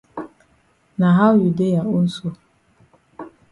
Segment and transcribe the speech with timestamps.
[0.99, 2.27] Na how you dey ya own so?